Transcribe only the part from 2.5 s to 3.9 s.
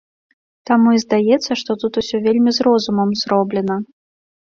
з розумам зроблена.